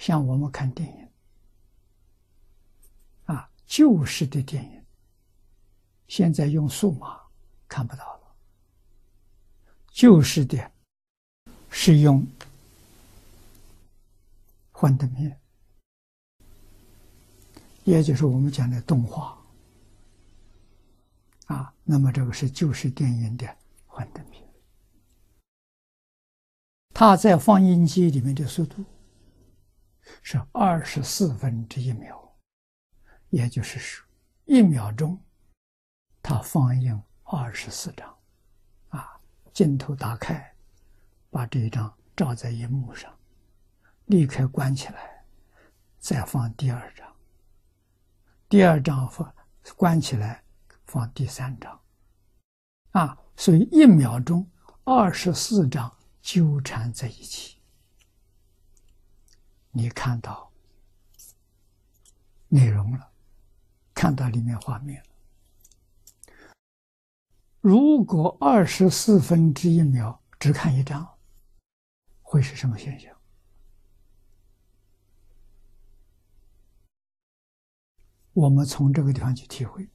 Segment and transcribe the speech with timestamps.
[0.00, 1.08] 像我们看电影，
[3.26, 4.82] 啊，旧式的电影，
[6.08, 7.20] 现在用数码
[7.68, 8.34] 看不到了。
[9.92, 10.72] 旧式的，
[11.68, 12.26] 是用
[14.72, 15.38] 幻灯片，
[17.84, 19.38] 也就是我们讲的动画，
[21.44, 23.46] 啊，那么这个是旧式电影的
[23.86, 24.42] 幻灯片。
[26.94, 28.82] 它在放映机里面的速度
[30.22, 32.18] 是二十四分之一秒，
[33.30, 34.06] 也就是说，
[34.44, 35.20] 一秒钟
[36.22, 38.18] 它放映二十四张，
[38.88, 39.20] 啊，
[39.52, 40.54] 镜头打开，
[41.30, 43.14] 把这一张照在荧幕上，
[44.06, 45.24] 立刻关起来，
[45.98, 47.16] 再放第二张，
[48.48, 49.34] 第二张放
[49.76, 50.42] 关起来，
[50.86, 51.80] 放第三张，
[52.90, 54.48] 啊，所以一秒钟
[54.84, 55.90] 二十四张。
[56.22, 57.59] 纠缠在一起，
[59.72, 60.52] 你看到
[62.48, 63.12] 内容了，
[63.94, 65.08] 看到里面画面了。
[67.60, 71.18] 如果二十四分之一秒只看一张，
[72.22, 73.16] 会是什么现象？
[78.32, 79.88] 我们从这个地方去体会。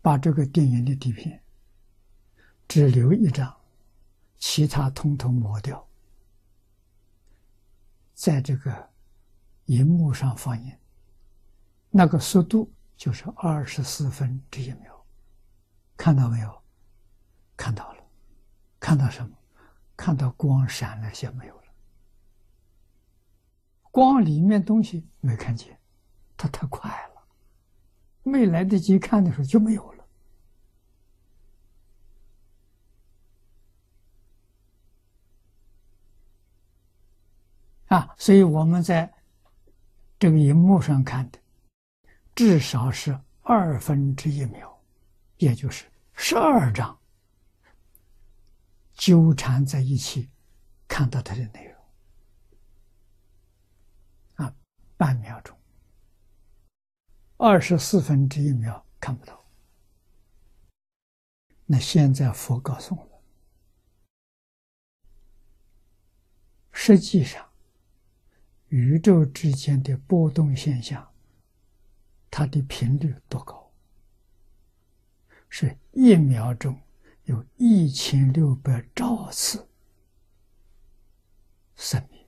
[0.00, 1.42] 把这个电影的底片
[2.68, 3.58] 只留一张，
[4.46, 5.88] 其他通通抹掉，
[8.12, 8.90] 在这个
[9.64, 10.70] 荧幕上放映，
[11.88, 15.02] 那个速度就是二十四分之一秒，
[15.96, 16.62] 看到没有？
[17.56, 18.04] 看到了，
[18.78, 19.34] 看到什么？
[19.96, 21.64] 看到光闪了些没有了？
[23.90, 25.80] 光里面东西没看见，
[26.36, 27.22] 它太快了，
[28.22, 30.03] 没来得及看的时候就没有了。
[37.94, 39.14] 啊，所以我们在
[40.18, 41.38] 这个荧幕上看的，
[42.34, 44.76] 至少是二分之一秒，
[45.36, 46.98] 也就是十二张
[48.94, 50.28] 纠缠在一起，
[50.88, 51.84] 看到它的内容。
[54.44, 54.52] 啊，
[54.96, 55.56] 半秒钟，
[57.36, 59.40] 二十四分之一秒看不到。
[61.64, 63.12] 那现在佛告诉我们，
[66.72, 67.48] 实际上。
[68.74, 71.08] 宇宙之间的波动现象，
[72.28, 73.70] 它的频率多高？
[75.48, 76.76] 是一秒钟
[77.26, 79.64] 有一千六百兆次
[81.76, 82.26] 生命，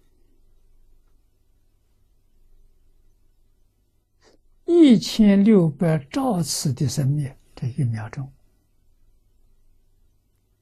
[4.66, 8.32] 一千六百兆次的生命，这一秒钟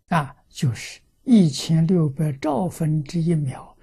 [0.08, 3.73] 啊，就是一千六百兆分之一秒。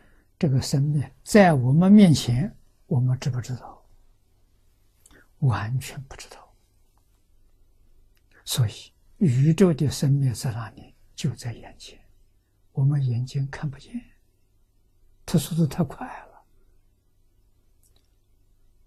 [0.41, 2.51] 这个生命在我们面前，
[2.87, 3.85] 我们知不知道？
[5.41, 6.51] 完全不知道。
[8.43, 10.95] 所以，宇宙的生命在哪里？
[11.13, 12.03] 就在眼前，
[12.71, 13.93] 我们眼睛看不见，
[15.27, 16.43] 它速度太快了。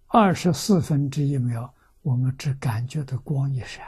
[0.09, 1.73] 二十四分之一秒，
[2.03, 3.87] 我们只感觉到光一闪。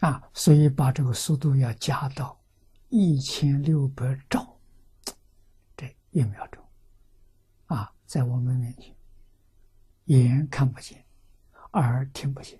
[0.00, 2.36] 啊，所以把这个速度要加到。
[2.90, 4.58] 一千六百兆，
[5.76, 6.64] 这一秒钟，
[7.66, 8.96] 啊，在我们面前，
[10.06, 11.04] 眼看不见，
[11.72, 12.58] 耳听不见，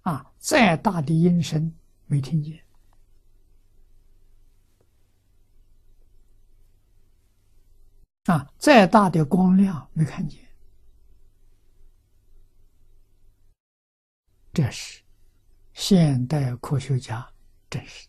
[0.00, 1.74] 啊，再大的音声
[2.06, 2.64] 没听见，
[8.24, 10.48] 啊，再大的光亮没看见，
[14.54, 15.02] 这是
[15.74, 17.30] 现代科学家
[17.68, 18.08] 证实。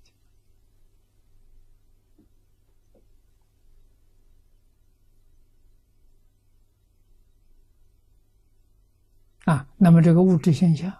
[9.45, 10.91] 啊，那么这个物质现象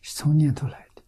[0.00, 1.02] 是从念头来的，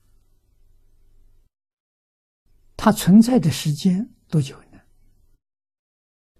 [2.77, 4.81] 它存在的时间多久呢？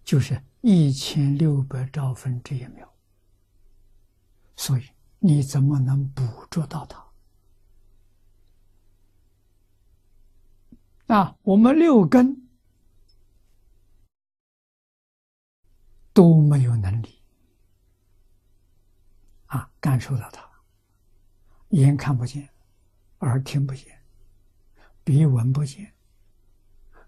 [0.05, 2.95] 就是一千六百兆分之一秒。
[4.57, 4.89] 所以
[5.19, 7.05] 你怎么能捕捉到它？
[11.15, 12.49] 啊，我们六根
[16.13, 17.16] 都没有能力。
[19.87, 20.45] 感受到它，
[21.69, 22.51] 眼看不见，
[23.21, 23.97] 耳听不见，
[25.05, 25.95] 鼻闻不见，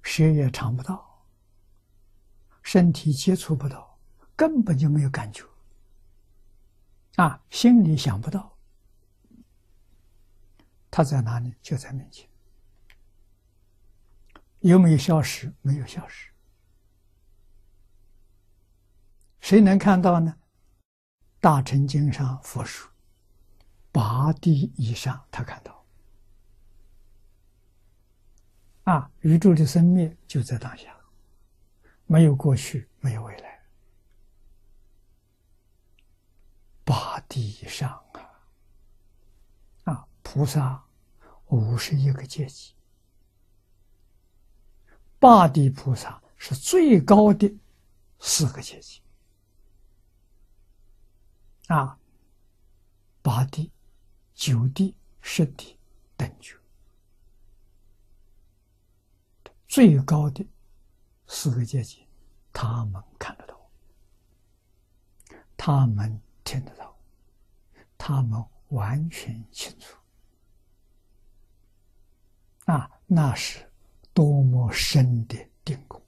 [0.00, 1.26] 舌也尝不到，
[2.62, 3.98] 身体接触不到，
[4.36, 5.44] 根本就没有感觉。
[7.16, 8.56] 啊，心里想不到，
[10.88, 11.52] 他在哪里？
[11.60, 12.30] 就在面前。
[14.60, 15.52] 有没有消失？
[15.62, 16.30] 没有消失。
[19.40, 20.37] 谁能看到呢？
[21.40, 22.90] 大乘经上佛说，
[23.92, 25.84] 八地以上他看到。
[28.84, 30.96] 啊，宇宙的生灭就在当下，
[32.06, 33.62] 没有过去，没有未来。
[36.84, 40.82] 八地以上啊，啊，菩萨
[41.48, 42.72] 五十一个阶级，
[45.18, 47.54] 八地菩萨是最高的
[48.18, 49.02] 四个阶级。
[51.68, 51.98] 啊，
[53.22, 53.70] 八地、
[54.34, 55.78] 九地、十地
[56.16, 56.56] 等觉，
[59.66, 60.46] 最高的
[61.26, 62.06] 四个阶级，
[62.52, 63.70] 他们看得到，
[65.58, 66.98] 他们听得到，
[67.98, 69.94] 他们完全清楚。
[72.64, 73.70] 啊，那是
[74.14, 76.02] 多么深的定功！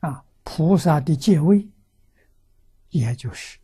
[0.00, 1.68] 啊，菩萨的戒位。
[2.96, 3.58] 也就是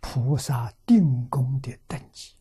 [0.00, 2.34] 菩萨定功的等级，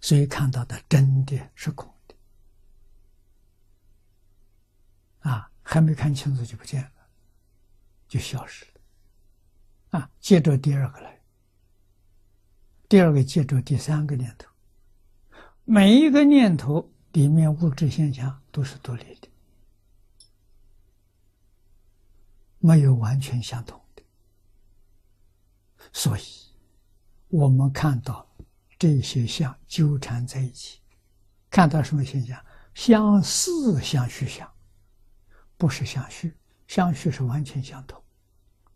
[0.00, 2.14] 所以看到的真的是空的
[5.30, 7.08] 啊，还没看清楚就不见了，
[8.08, 10.10] 就消失了啊。
[10.18, 11.22] 接着第二个来，
[12.88, 14.50] 第二个接着第三个念头，
[15.62, 16.90] 每一个念头。
[17.14, 19.28] 里面物质现象都是独立的，
[22.58, 24.02] 没有完全相同的，
[25.92, 26.22] 所以
[27.28, 28.28] 我们看到
[28.76, 30.80] 这些相纠缠在一起，
[31.48, 32.44] 看到什么现象？
[32.74, 34.52] 相似相续相，
[35.56, 38.02] 不是相续，相续是完全相同，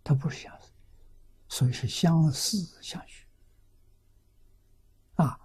[0.05, 0.71] 它不是相似，
[1.49, 3.27] 所以是相似相续。
[5.17, 5.41] 啊，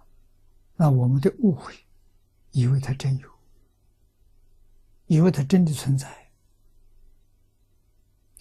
[0.76, 1.74] 那我们的误会。
[2.54, 3.28] 以为它真有，
[5.06, 6.30] 以为它真的存在，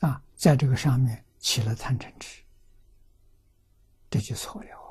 [0.01, 2.43] 啊，在这个上面起了贪嗔痴，
[4.11, 4.82] 这就错了。